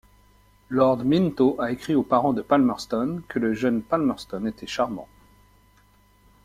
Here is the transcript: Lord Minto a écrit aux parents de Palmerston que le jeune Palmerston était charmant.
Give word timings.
Lord 0.71 1.05
Minto 1.05 1.61
a 1.61 1.71
écrit 1.71 1.93
aux 1.93 2.01
parents 2.01 2.33
de 2.33 2.41
Palmerston 2.41 3.21
que 3.27 3.37
le 3.37 3.53
jeune 3.53 3.83
Palmerston 3.83 4.47
était 4.47 4.65
charmant. 4.65 5.07